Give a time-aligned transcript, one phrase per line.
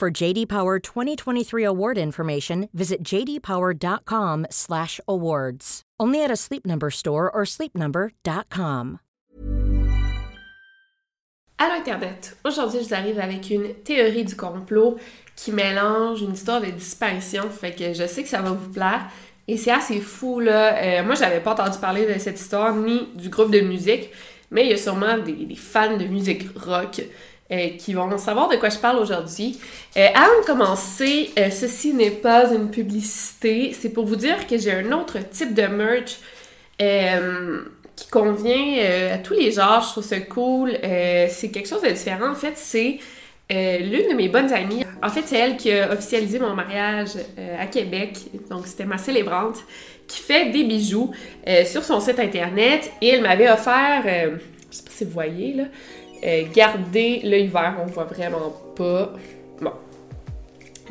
[0.00, 5.82] For JD Power 2023 award information, visit jdpower.com/awards.
[6.00, 9.00] Only at a Sleep Number store or sleepnumber.com.
[11.58, 12.34] Allô Internet!
[12.46, 14.96] Aujourd'hui, je vous arrive avec une théorie du complot
[15.36, 19.06] qui mélange une histoire de disparition, fait que je sais que ça va vous plaire.
[19.48, 20.78] Et c'est assez fou, là.
[20.78, 24.08] Euh, moi, j'avais pas entendu parler de cette histoire ni du groupe de musique,
[24.50, 27.02] mais il y a sûrement des, des fans de musique rock
[27.52, 29.58] euh, qui vont savoir de quoi je parle aujourd'hui.
[29.96, 34.56] Euh, avant de commencer, euh, ceci n'est pas une publicité, c'est pour vous dire que
[34.56, 36.20] j'ai un autre type de merch
[37.96, 40.78] qui convient à tous les genres, je trouve ça cool.
[40.80, 42.98] c'est quelque chose de différent, en fait, c'est
[43.50, 44.84] l'une de mes bonnes amies.
[45.02, 47.10] En fait, c'est elle qui a officialisé mon mariage
[47.58, 48.16] à Québec,
[48.48, 49.58] donc c'était ma célébrante,
[50.06, 51.10] qui fait des bijoux
[51.66, 54.04] sur son site internet et elle m'avait offert,
[54.70, 55.64] je sais pas si vous voyez là,
[56.24, 59.12] euh, gardez l'œil vert, on voit vraiment pas.
[59.60, 59.72] Bon.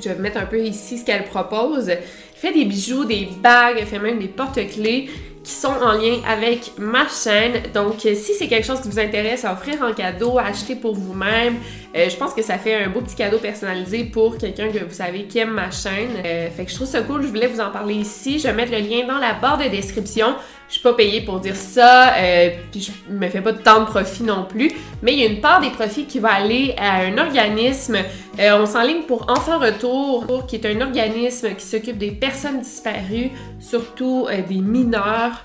[0.01, 1.89] Je vais mettre un peu ici ce qu'elle propose.
[1.89, 2.01] Elle
[2.35, 5.09] fait des bijoux, des bagues, elle fait même des porte-clés
[5.43, 7.63] qui sont en lien avec ma chaîne.
[7.73, 10.75] Donc, euh, si c'est quelque chose qui vous intéresse à offrir en cadeau, à acheter
[10.75, 11.57] pour vous-même,
[11.95, 14.93] euh, je pense que ça fait un beau petit cadeau personnalisé pour quelqu'un que vous
[14.93, 16.11] savez qui aime ma chaîne.
[16.23, 18.39] fait que je trouve ça cool, je voulais vous en parler ici.
[18.39, 20.35] Je vais mettre le lien dans la barre de description.
[20.69, 23.85] Je suis pas payée pour dire ça, euh, puis je me fais pas tant de
[23.85, 24.71] profit non plus.
[25.01, 27.97] Mais il y a une part des profits qui va aller à un organisme.
[28.39, 33.31] Euh, on s'enligne pour Enfants Retour, qui est un organisme qui s'occupe des personnes disparues,
[33.59, 35.43] surtout euh, des mineurs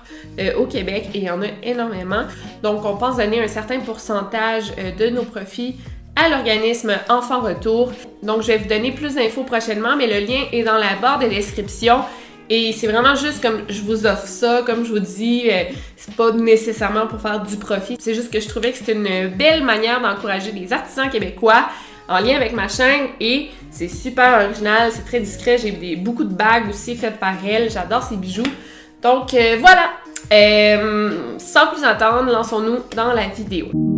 [0.57, 2.23] au Québec, et il y en a énormément.
[2.61, 5.77] Donc, on pense donner un certain pourcentage de nos profits
[6.15, 7.91] à l'organisme Enfants Retour.
[8.21, 11.19] Donc, je vais vous donner plus d'infos prochainement, mais le lien est dans la barre
[11.19, 12.01] de description.
[12.49, 15.63] Et c'est vraiment juste comme je vous offre ça, comme je vous dis, euh,
[15.95, 17.97] c'est pas nécessairement pour faire du profit.
[17.99, 21.67] C'est juste que je trouvais que c'était une belle manière d'encourager les artisans québécois
[22.07, 25.57] en lien avec ma chaîne et c'est super original, c'est très discret.
[25.57, 27.71] J'ai beaucoup de bagues aussi faites par elle.
[27.71, 28.43] J'adore ces bijoux.
[29.01, 29.89] Donc euh, voilà.
[30.33, 33.94] Euh, sans plus attendre, lançons-nous dans la vidéo.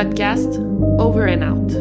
[0.00, 1.72] Over and Out.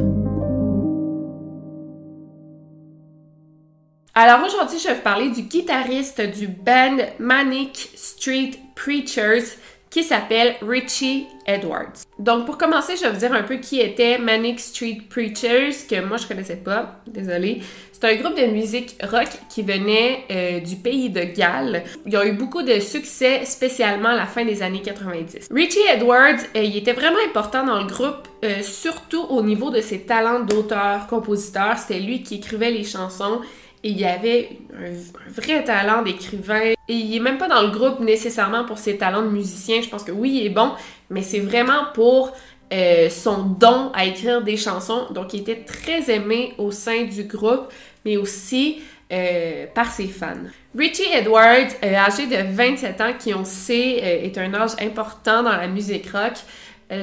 [4.13, 9.56] Alors aujourd'hui, je vais vous parler du guitariste du band Manic Street Preachers
[9.90, 11.94] qui s'appelle Richie Edwards.
[12.20, 16.06] Donc pour commencer, je vais vous dire un peu qui était Manic Street Preachers, que
[16.06, 17.62] moi je connaissais pas, désolé.
[17.92, 21.84] C'est un groupe de musique rock qui venait euh, du pays de Galles.
[22.06, 25.50] Ils ont eu beaucoup de succès, spécialement à la fin des années 90.
[25.52, 29.81] Richie Edwards, euh, il était vraiment important dans le groupe, euh, surtout au niveau de
[29.81, 31.78] ses talents d'auteur, compositeur.
[31.78, 33.42] C'était lui qui écrivait les chansons
[33.84, 34.92] et il avait un,
[35.31, 36.74] vrai talent d'écrivain.
[36.88, 39.81] Et il est même pas dans le groupe nécessairement pour ses talents de musicien.
[39.81, 40.72] Je pense que oui, il est bon,
[41.09, 42.34] mais c'est vraiment pour
[42.72, 45.08] euh, son don à écrire des chansons.
[45.12, 47.74] Donc, il était très aimé au sein du groupe,
[48.06, 48.81] mais aussi
[49.12, 50.36] euh, par ses fans.
[50.78, 55.56] Richie Edwards, euh, âgé de 27 ans, qui on sait est un âge important dans
[55.56, 56.34] la musique rock,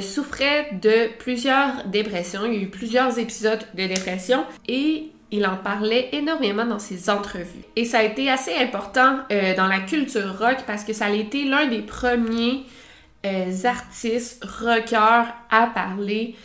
[0.01, 2.45] souffrait de plusieurs dépressions.
[2.45, 7.09] Il y a eu plusieurs épisodes de dépression et il en parlait énormément dans ses
[7.09, 7.65] entrevues.
[7.77, 11.45] Et ça a été assez important dans la culture rock parce que ça a été
[11.45, 12.65] l'un des premiers
[13.27, 16.37] euh, artistes rockers à parler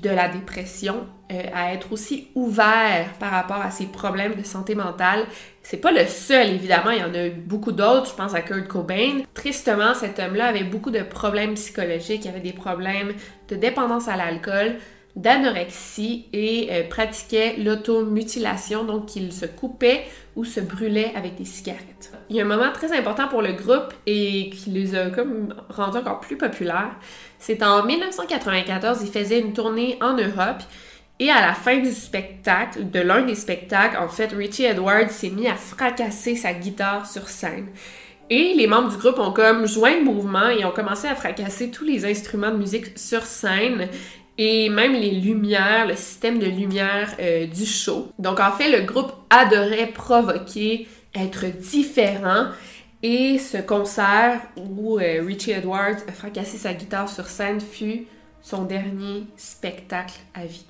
[0.00, 4.74] de la dépression, euh, à être aussi ouvert par rapport à ses problèmes de santé
[4.74, 5.24] mentale.
[5.62, 8.42] C'est pas le seul, évidemment, il y en a eu beaucoup d'autres, je pense à
[8.42, 9.22] Kurt Cobain.
[9.34, 13.14] Tristement, cet homme-là avait beaucoup de problèmes psychologiques, il avait des problèmes
[13.48, 14.76] de dépendance à l'alcool,
[15.16, 20.04] d'anorexie et euh, pratiquait l'automutilation, donc il se coupait
[20.36, 22.12] ou se brûlait avec des cigarettes.
[22.28, 25.54] Il y a un moment très important pour le groupe et qui les a comme
[25.70, 26.94] rendus encore plus populaires.
[27.38, 30.62] C'est en 1994, il faisait une tournée en Europe
[31.18, 35.30] et à la fin du spectacle, de l'un des spectacles, en fait, Richie Edwards s'est
[35.30, 37.68] mis à fracasser sa guitare sur scène.
[38.28, 41.70] Et les membres du groupe ont comme joint le mouvement et ont commencé à fracasser
[41.70, 43.88] tous les instruments de musique sur scène
[44.38, 48.08] et même les lumières, le système de lumière euh, du show.
[48.18, 52.48] Donc en fait, le groupe adorait provoquer, être différent.
[53.02, 58.06] Et ce concert où euh, Richie Edwards a fracassé sa guitare sur scène fut
[58.42, 60.66] son dernier spectacle à vie.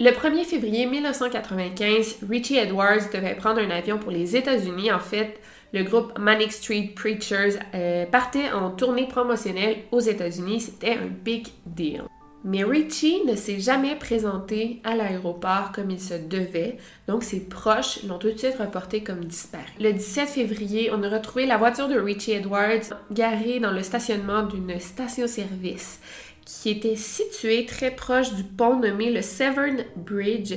[0.00, 4.92] Le 1er février 1995, Richie Edwards devait prendre un avion pour les États-Unis.
[4.92, 5.40] En fait,
[5.72, 10.60] le groupe Manic Street Preachers euh, partait en tournée promotionnelle aux États-Unis.
[10.60, 12.04] C'était un big deal.
[12.44, 16.76] Mais Richie ne s'est jamais présenté à l'aéroport comme il se devait,
[17.08, 19.64] donc ses proches l'ont tout de suite reporté comme disparu.
[19.80, 24.44] Le 17 février, on a retrouvé la voiture de Richie Edwards garée dans le stationnement
[24.44, 26.00] d'une station-service
[26.48, 30.54] qui était situé très proche du pont nommé le Severn Bridge,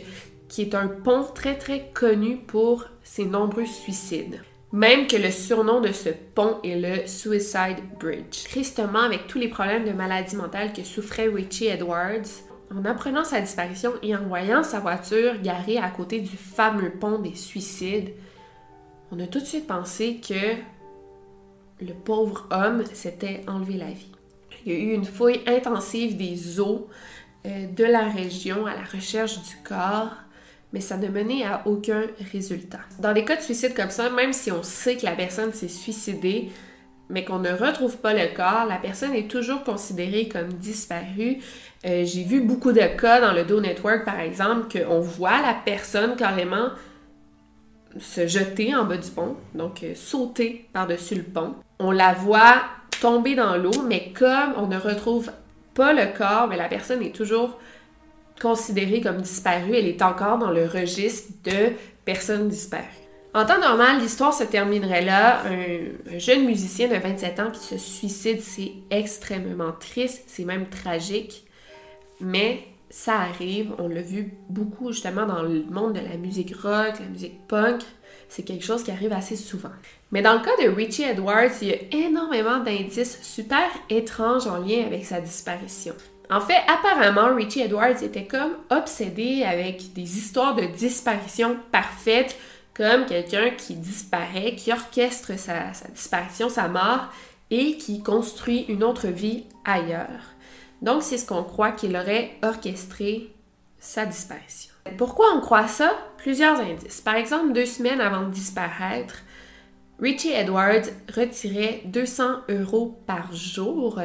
[0.48, 4.42] qui est un pont très très connu pour ses nombreux suicides.
[4.72, 8.46] Même que le surnom de ce pont est le Suicide Bridge.
[8.46, 12.30] Tristement, avec tous les problèmes de maladie mentale que souffrait Richie Edwards,
[12.74, 17.20] en apprenant sa disparition et en voyant sa voiture garée à côté du fameux pont
[17.20, 18.14] des suicides,
[19.12, 20.56] on a tout de suite pensé que
[21.86, 24.11] le pauvre homme s'était enlevé la vie.
[24.66, 26.88] Il y a eu une fouille intensive des eaux
[27.46, 30.12] euh, de la région à la recherche du corps,
[30.74, 32.80] mais ça ne menait à aucun résultat.
[33.00, 35.68] Dans des cas de suicide comme ça, même si on sait que la personne s'est
[35.68, 36.50] suicidée,
[37.10, 41.40] mais qu'on ne retrouve pas le corps, la personne est toujours considérée comme disparue.
[41.86, 45.54] Euh, j'ai vu beaucoup de cas dans le Do Network, par exemple, qu'on voit la
[45.54, 46.70] personne carrément
[48.00, 51.56] se jeter en bas du pont, donc euh, sauter par-dessus le pont.
[51.80, 52.64] On la voit
[53.02, 55.32] tomber dans l'eau, mais comme on ne retrouve
[55.74, 57.60] pas le corps, mais la personne est toujours
[58.42, 61.74] considérée comme disparue, elle est encore dans le registre de
[62.06, 62.86] personnes disparues.
[63.34, 65.42] En temps normal, l'histoire se terminerait là.
[65.46, 71.46] Un, jeune musicien de 27 ans qui se suicide, c'est extrêmement triste, c'est même tragique.
[72.20, 77.00] Mais ça arrive, on l'a vu beaucoup justement dans le monde de la musique rock,
[77.00, 77.82] la musique punk.
[78.28, 79.72] C'est quelque chose qui arrive assez souvent.
[80.12, 84.58] Mais dans le cas de Richie Edwards, il y a énormément d'indices super étranges en
[84.58, 85.94] lien avec sa disparition.
[86.30, 92.38] En fait, apparemment, Richie Edwards était comme obsédé avec des histoires de disparition parfaites,
[92.74, 97.08] comme quelqu'un qui disparaît, qui orchestre sa, sa disparition, sa mort,
[97.50, 100.36] et qui construit une autre vie ailleurs.
[100.82, 103.34] Donc, c'est ce qu'on croit qu'il aurait orchestré
[103.78, 104.72] sa disparition.
[104.98, 105.92] Pourquoi on croit ça?
[106.18, 107.02] Plusieurs indices.
[107.02, 109.16] Par exemple, deux semaines avant de disparaître,
[110.02, 114.02] Richie Edwards retirait 200 euros par jour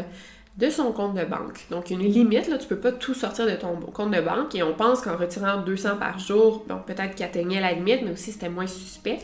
[0.59, 1.67] de son compte de banque.
[1.71, 4.63] Donc, une limite, là, tu peux pas tout sortir de ton compte de banque et
[4.63, 8.33] on pense qu'en retirant 200 par jour, bon, peut-être qu'il atteignait la limite, mais aussi
[8.33, 9.19] c'était moins suspect.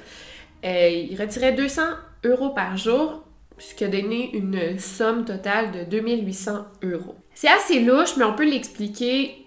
[0.65, 1.83] Euh, il retirait 200
[2.25, 3.23] euros par jour,
[3.59, 7.17] ce qui a donné une somme totale de 2800 euros.
[7.35, 9.42] C'est assez louche, mais on peut l'expliquer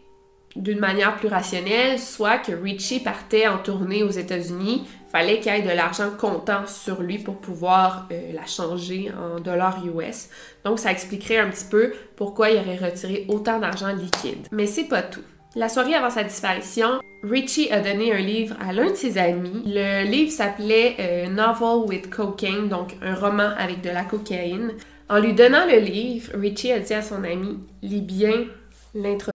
[0.55, 5.61] d'une manière plus rationnelle, soit que Richie partait en tournée aux États-Unis, fallait qu'il ait
[5.61, 10.29] de l'argent comptant sur lui pour pouvoir euh, la changer en dollars US.
[10.63, 14.47] Donc ça expliquerait un petit peu pourquoi il aurait retiré autant d'argent liquide.
[14.51, 15.23] Mais c'est pas tout.
[15.55, 19.63] La soirée avant sa disparition, Richie a donné un livre à l'un de ses amis.
[19.65, 24.73] Le livre s'appelait euh, Novel with Cocaine, donc un roman avec de la cocaïne.
[25.07, 28.45] En lui donnant le livre, Richie a dit à son ami Lis bien
[28.93, 29.34] l'introduction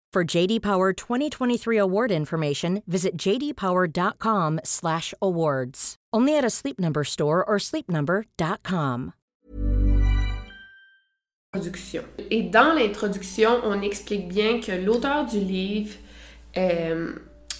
[0.13, 5.95] For JD Power 2023 award information, visit jdpower.com/awards.
[6.13, 9.13] Only at a Sleep Number store or sleepnumber.com.
[12.29, 15.95] Et dans l'introduction, on explique bien que l'auteur du livre
[16.57, 17.13] euh,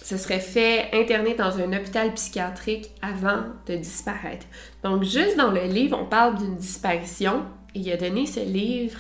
[0.04, 4.46] se serait fait interner dans un hôpital psychiatrique avant de disparaître.
[4.84, 9.00] Donc, juste dans le livre, on parle d'une disparition et il a donné ce livre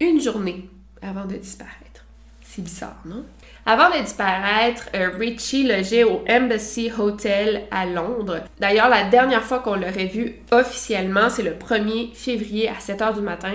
[0.00, 0.70] une journée
[1.02, 1.87] avant de disparaître.
[2.60, 3.24] Bizarre, non?
[3.66, 8.40] Avant de disparaître, euh, Richie logeait au Embassy Hotel à Londres.
[8.58, 13.14] D'ailleurs, la dernière fois qu'on l'aurait vu officiellement, c'est le 1er février à 7 h
[13.14, 13.54] du matin,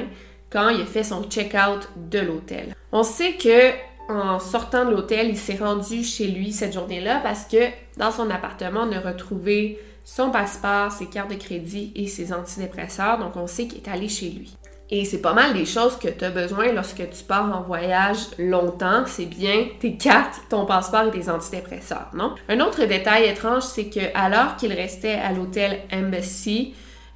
[0.52, 2.76] quand il a fait son check-out de l'hôtel.
[2.92, 3.72] On sait que
[4.10, 8.30] en sortant de l'hôtel, il s'est rendu chez lui cette journée-là parce que dans son
[8.30, 13.18] appartement, on a retrouvé son passeport, ses cartes de crédit et ses antidépresseurs.
[13.18, 14.56] Donc, on sait qu'il est allé chez lui.
[14.96, 18.28] Et c'est pas mal des choses que tu as besoin lorsque tu pars en voyage
[18.38, 19.06] longtemps.
[19.08, 22.36] C'est bien tes cartes, ton passeport et tes antidépresseurs, non?
[22.48, 26.76] Un autre détail étrange, c'est que alors qu'il restait à l'hôtel Embassy,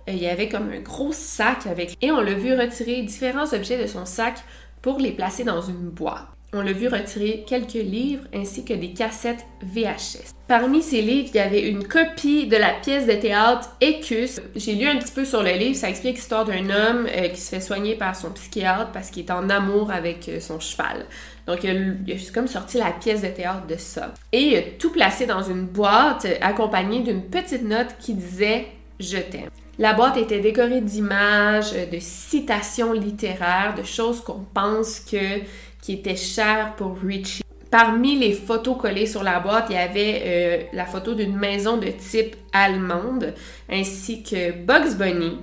[0.09, 3.53] euh, il y avait comme un gros sac avec et on l'a vu retirer différents
[3.53, 4.43] objets de son sac
[4.81, 6.36] pour les placer dans une boîte.
[6.53, 10.31] On l'a vu retirer quelques livres ainsi que des cassettes VHS.
[10.47, 14.39] Parmi ces livres, il y avait une copie de la pièce de théâtre Écus.
[14.55, 17.41] J'ai lu un petit peu sur le livre, ça explique l'histoire d'un homme euh, qui
[17.41, 21.05] se fait soigner par son psychiatre parce qu'il est en amour avec euh, son cheval.
[21.47, 24.13] Donc, il a, comme sorti la pièce de théâtre de ça.
[24.31, 28.67] Et il a tout placé dans une boîte euh, accompagnée d'une petite note qui disait
[29.01, 29.49] Je t'aime.
[29.79, 35.41] La boîte était décorée d'images, de citations littéraires, de choses qu'on pense que
[35.87, 37.43] qui était cher pour Richie.
[37.71, 41.77] Parmi les photos collées sur la boîte, il y avait euh, la photo d'une maison
[41.77, 43.33] de type allemande
[43.69, 45.37] ainsi que Bugs Bunny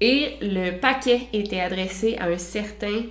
[0.00, 3.02] et le paquet était adressé à un certain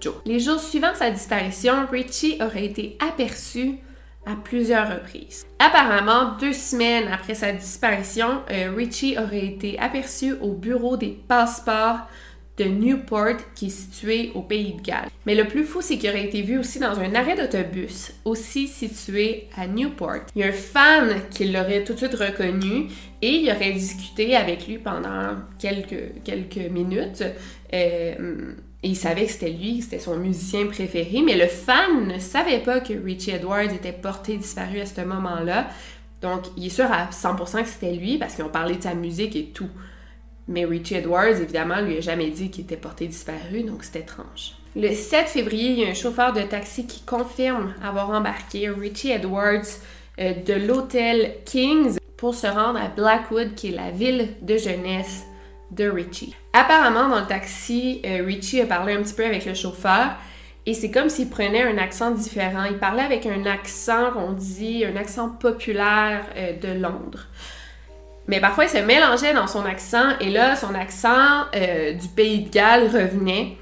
[0.00, 0.14] Joe.
[0.24, 3.80] Les jours suivant sa disparition, Richie aurait été aperçu
[4.24, 5.44] à plusieurs reprises.
[5.58, 12.06] Apparemment, deux semaines après sa disparition, euh, Richie aurait été aperçu au bureau des passeports
[12.58, 15.08] de Newport qui est situé au Pays de Galles.
[15.26, 18.68] Mais le plus fou, c'est qu'il aurait été vu aussi dans un arrêt d'autobus, aussi
[18.68, 20.26] situé à Newport.
[20.34, 22.88] Il y a un fan qui l'aurait tout de suite reconnu
[23.22, 27.24] et il aurait discuté avec lui pendant quelques, minutes.
[27.72, 32.58] Euh, il savait que c'était lui, c'était son musicien préféré, mais le fan ne savait
[32.58, 35.68] pas que Richie Edwards était porté disparu à ce moment-là.
[36.20, 38.94] Donc, il est sûr à 100% que c'était lui parce qu'ils ont parlé de sa
[38.94, 39.68] musique et tout.
[40.48, 44.54] Mais Richie Edwards, évidemment, lui a jamais dit qu'il était porté disparu, donc c'est étrange.
[44.74, 49.10] Le 7 février, il y a un chauffeur de taxi qui confirme avoir embarqué Richie
[49.10, 49.66] Edwards
[50.18, 55.24] euh, de l'hôtel Kings pour se rendre à Blackwood, qui est la ville de jeunesse
[55.70, 56.34] de Richie.
[56.52, 60.16] Apparemment, dans le taxi, euh, Richie a parlé un petit peu avec le chauffeur
[60.64, 62.64] et c'est comme s'il prenait un accent différent.
[62.64, 67.26] Il parlait avec un accent qu'on dit, un accent populaire euh, de Londres.
[68.28, 72.44] Mais parfois, il se mélangeait dans son accent et là, son accent euh, du pays
[72.44, 73.56] de Galles revenait.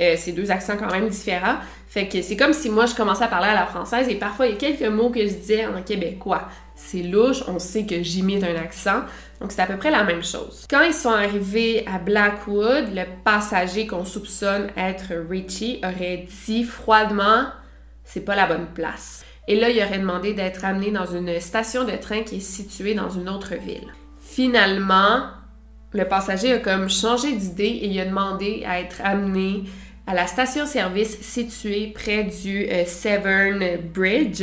[0.00, 1.56] Euh, c'est deux accents quand même différents.
[1.88, 4.46] Fait que c'est comme si moi, je commençais à parler à la française et parfois,
[4.46, 6.48] il y a quelques mots que je disais en québécois.
[6.74, 9.02] C'est louche, on sait que j'imite un accent.
[9.40, 10.66] Donc, c'est à peu près la même chose.
[10.68, 17.46] Quand ils sont arrivés à Blackwood, le passager qu'on soupçonne être Richie aurait dit froidement
[18.06, 19.25] c'est pas la bonne place.
[19.48, 22.94] Et là, il aurait demandé d'être amené dans une station de train qui est située
[22.94, 23.92] dans une autre ville.
[24.18, 25.28] Finalement,
[25.92, 29.64] le passager a comme changé d'idée et il a demandé à être amené
[30.06, 34.42] à la station-service située près du euh, Severn Bridge.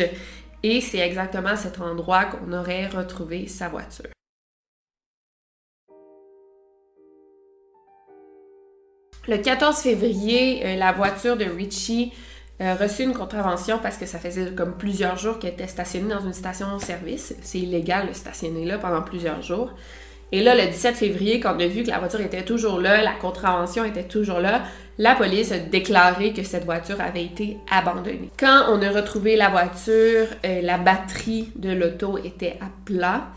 [0.63, 4.09] Et c'est exactement à cet endroit qu'on aurait retrouvé sa voiture.
[9.27, 12.13] Le 14 février, euh, la voiture de Richie
[12.61, 16.21] euh, reçu une contravention parce que ça faisait comme plusieurs jours qu'elle était stationnée dans
[16.21, 17.35] une station-service.
[17.41, 19.71] C'est illégal de stationner là pendant plusieurs jours.
[20.31, 23.03] Et là, le 17 février, quand on a vu que la voiture était toujours là,
[23.03, 24.63] la contravention était toujours là,
[24.97, 28.29] la police a déclaré que cette voiture avait été abandonnée.
[28.39, 33.27] Quand on a retrouvé la voiture, euh, la batterie de l'auto était à plat.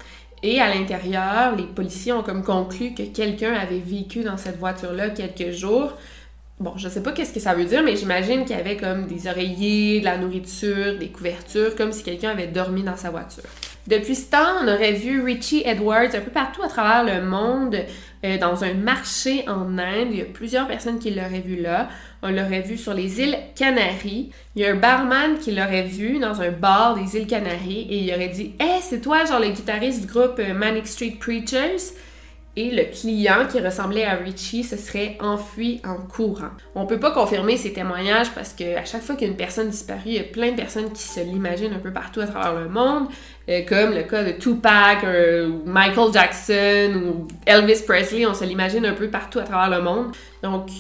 [0.43, 5.11] Et à l'intérieur, les policiers ont comme conclu que quelqu'un avait vécu dans cette voiture-là
[5.11, 5.93] quelques jours,
[6.59, 9.07] Bon, je sais pas qu'est-ce que ça veut dire, mais j'imagine qu'il y avait comme
[9.07, 13.45] des oreillers, de la nourriture, des couvertures, comme si quelqu'un avait dormi dans sa voiture.
[13.87, 17.77] Depuis ce temps, on aurait vu Richie Edwards un peu partout à travers le monde,
[18.25, 20.09] euh, dans un marché en Inde.
[20.11, 21.89] Il y a plusieurs personnes qui l'auraient vu là.
[22.23, 24.31] On l'aurait vu sur les îles Canaries.
[24.57, 27.99] Il y a un barman qui l'aurait vu dans un bar des îles Canaries et
[27.99, 31.93] il aurait dit Hey, c'est toi, genre le guitariste du groupe euh, Manic Street Preachers
[32.57, 36.51] et le client qui ressemblait à Richie se serait enfui en courant.
[36.75, 40.15] On peut pas confirmer ces témoignages parce que à chaque fois qu'une personne disparaît, il
[40.15, 43.09] y a plein de personnes qui se l'imaginent un peu partout à travers le monde,
[43.51, 48.87] euh, comme le cas de Tupac, euh, Michael Jackson ou Elvis Presley, on se l'imagine
[48.87, 50.13] un peu partout à travers le monde.
[50.43, 50.71] Donc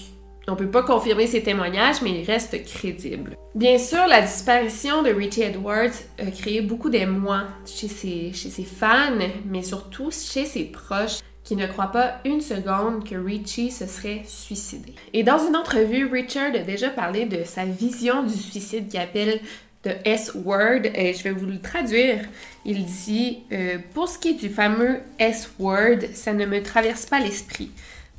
[0.49, 3.37] On peut pas confirmer ces témoignages, mais ils restent crédibles.
[3.57, 9.63] Bien sûr, la disparition de Richie Edwards a créé beaucoup d'émoi chez ses fans, mais
[9.63, 14.95] surtout chez ses proches qui ne croient pas une seconde que Richie se serait suicidé.
[15.13, 19.41] Et dans une entrevue, Richard a déjà parlé de sa vision du suicide qu'il appelle
[19.85, 22.19] de S-word, et je vais vous le traduire.
[22.65, 27.21] Il dit euh, Pour ce qui est du fameux S-word, ça ne me traverse pas
[27.21, 27.71] l'esprit.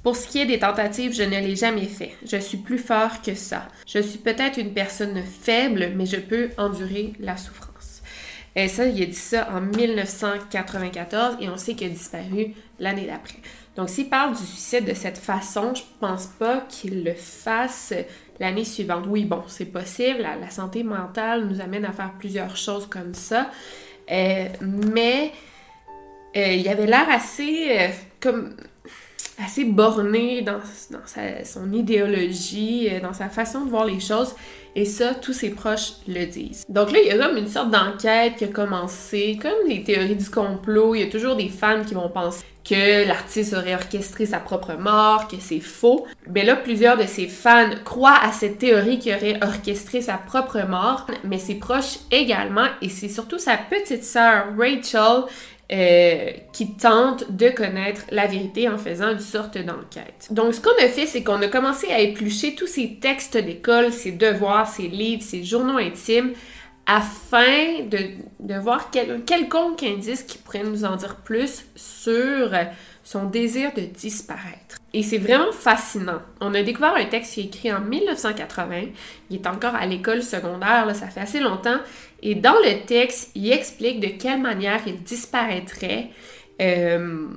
[0.04, 2.16] Pour ce qui est des tentatives, je ne l'ai jamais fait.
[2.26, 3.68] Je suis plus fort que ça.
[3.86, 8.02] Je suis peut-être une personne faible, mais je peux endurer la souffrance.
[8.56, 13.06] Et ça, il a dit ça en 1994 et on sait qu'il a disparu l'année
[13.06, 13.38] d'après.
[13.78, 17.94] Donc, s'il parle du suicide de cette façon, je pense pas qu'il le fasse
[18.40, 19.06] l'année suivante.
[19.08, 20.20] Oui, bon, c'est possible.
[20.20, 23.52] La, santé mentale nous amène à faire plusieurs choses comme ça.
[24.12, 25.32] Euh, mais
[26.36, 27.88] euh, il avait l'air assez euh,
[28.20, 28.56] comme
[29.44, 30.60] assez borné dans,
[31.44, 34.34] son idéologie, dans sa façon de voir les choses.
[34.76, 36.64] Et ça, tous ses proches le disent.
[36.70, 40.16] Donc là, il y a comme une sorte d'enquête qui a commencé, comme les théories
[40.16, 40.96] du complot.
[40.96, 44.74] Il y a toujours des fans qui vont penser que l'artiste aurait orchestré sa propre
[44.74, 46.06] mort, que c'est faux.
[46.34, 50.60] Mais là, plusieurs de ses fans croient à cette théorie qu'il aurait orchestré sa propre
[50.68, 55.24] mort, mais ses proches également, et c'est surtout sa petite sœur Rachel
[55.70, 60.28] euh, qui tente de connaître la vérité en faisant une sorte d'enquête.
[60.32, 63.92] Donc, ce qu'on a fait, c'est qu'on a commencé à éplucher tous ces textes d'école,
[63.92, 66.32] ses devoirs, ses livres, ses journaux intimes,
[66.88, 72.50] afin de, voir quel, quelconque indice qui pourrait nous en dire plus sur
[73.04, 74.78] son désir de disparaître.
[74.94, 76.22] Et c'est vraiment fascinant.
[76.42, 78.84] On a découvert un texte qui est écrit en 1980.
[79.30, 81.78] Il est encore à l'école secondaire, là, ça fait assez longtemps.
[82.24, 86.10] Et dans le texte, il explique de quelle manière il disparaîtrait
[86.62, 87.28] euh,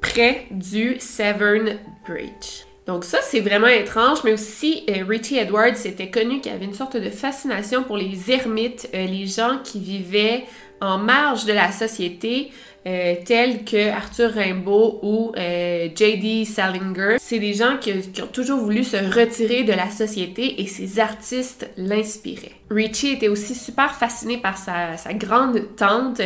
[0.00, 2.67] près du Severn Bridge.
[2.88, 6.72] Donc ça, c'est vraiment étrange, mais aussi euh, Richie Edwards était connu qu'il avait une
[6.72, 10.44] sorte de fascination pour les ermites, euh, les gens qui vivaient
[10.80, 12.50] en marge de la société,
[12.86, 16.46] euh, tels que Arthur Rimbaud ou J.D.
[16.46, 17.16] Salinger.
[17.20, 17.92] C'est des gens qui,
[18.22, 22.52] ont toujours voulu se retirer de la société et ces artistes l'inspiraient.
[22.70, 26.22] Richie était aussi super fasciné par sa, sa grande tante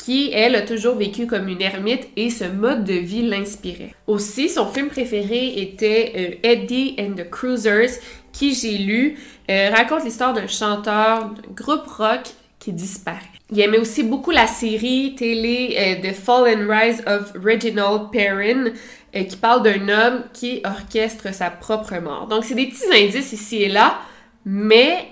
[0.00, 3.94] qui, elle, a toujours vécu comme une ermite et ce mode de vie l'inspirait.
[4.06, 8.00] Aussi, son film préféré était euh, Eddie and the Cruisers,
[8.32, 9.18] qui, j'ai lu,
[9.50, 12.22] euh, raconte l'histoire d'un chanteur d'un groupe rock
[12.58, 13.18] qui disparaît.
[13.52, 18.70] Il aimait aussi beaucoup la série télé euh, The Fall and Rise of Reginald Perrin,
[19.12, 22.26] qui parle d'un homme qui orchestre sa propre mort.
[22.28, 23.98] Donc, c'est des petits indices ici et là,
[24.46, 25.10] mais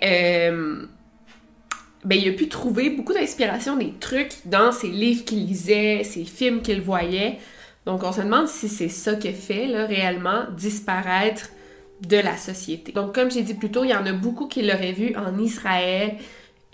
[2.04, 6.24] ben, il a pu trouver beaucoup d'inspiration, des trucs dans ses livres qu'il lisait, ses
[6.24, 7.38] films qu'il voyait.
[7.86, 11.48] Donc, on se demande si c'est ça qui fait, là, réellement, disparaître
[12.06, 12.92] de la société.
[12.92, 15.38] Donc, comme j'ai dit plus tôt, il y en a beaucoup qui l'auraient vu en
[15.38, 16.16] Israël.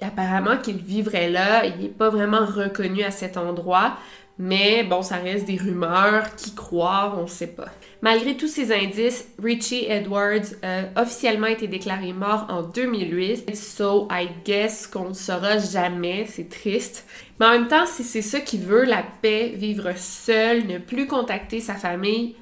[0.01, 1.65] Et apparemment qu'il vivrait là.
[1.65, 3.97] Il n'est pas vraiment reconnu à cet endroit.
[4.37, 7.69] Mais bon, ça reste des rumeurs, qui croient, on ne sait pas.
[8.03, 13.55] Malgré tous ces indices, Richie Edwards a officiellement été déclaré mort en 2008.
[13.55, 17.07] So, I guess qu'on ne saura jamais, c'est triste.
[17.39, 21.07] Mais en même temps, si c'est ça qu'il veut, la paix, vivre seul, ne plus
[21.07, 22.35] contacter sa famille,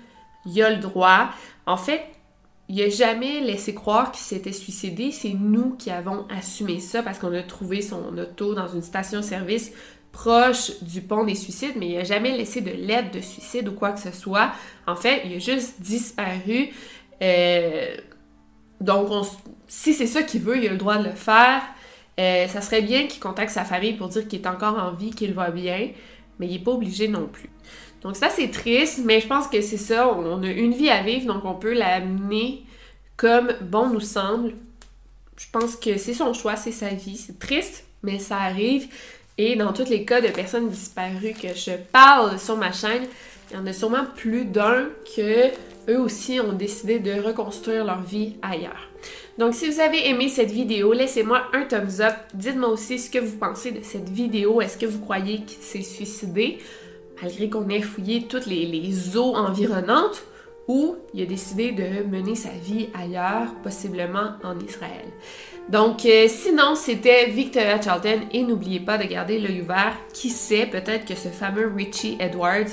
[0.46, 1.28] il a le droit.
[1.66, 2.02] En fait,
[2.70, 5.12] il n'a jamais laissé croire qu'il s'était suicidé.
[5.12, 9.72] C'est nous qui avons assumé ça parce qu'on a trouvé son auto dans une station-service
[10.12, 13.72] proche du pont des suicides, mais il n'a jamais laissé de lettre de suicide ou
[13.72, 14.52] quoi que ce soit.
[14.86, 16.68] En fait, il a juste disparu.
[17.22, 17.96] Euh,
[18.80, 19.08] donc,
[19.66, 21.62] si c'est ça qu'il veut, il a le droit de le faire.
[22.20, 25.10] Euh, ça serait bien qu'il contacte sa famille pour dire qu'il est encore en vie,
[25.10, 25.90] qu'il va bien,
[26.38, 27.48] mais il n'est pas obligé non plus.
[28.02, 30.08] Donc ça, c'est triste, mais je pense que c'est ça.
[30.08, 32.64] On a une vie à vivre, donc on peut l'amener
[33.16, 34.54] comme bon nous semble.
[35.36, 37.16] Je pense que c'est son choix, c'est sa vie.
[37.16, 38.88] C'est triste, mais ça arrive.
[39.38, 43.04] Et dans tous les cas de personnes disparues que je parle sur ma chaîne,
[43.50, 45.48] il y en a sûrement plus d'un que
[45.88, 48.88] eux aussi ont décidé de reconstruire leur vie ailleurs.
[49.38, 52.14] Donc si vous avez aimé cette vidéo, laissez-moi un thumbs up.
[52.34, 54.60] Dites-moi aussi ce que vous pensez de cette vidéo.
[54.60, 56.58] Est-ce que vous croyez qu'il s'est suicidé
[57.20, 60.22] malgré qu'on ait fouillé toutes les, les eaux environnantes
[60.68, 65.06] ou il a décidé de mener sa vie ailleurs, possiblement en Israël?
[65.68, 69.94] Donc, euh, sinon, c'était Victoria Charlton et n'oubliez pas de garder l'œil ouvert.
[70.12, 72.70] Qui sait, peut-être que ce fameux Richie Edwards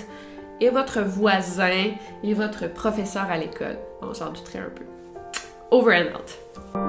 [0.60, 1.92] est votre voisin
[2.24, 3.78] et votre professeur à l'école.
[4.02, 4.84] Bon, j'en douterais un peu.
[5.72, 6.89] Over and out.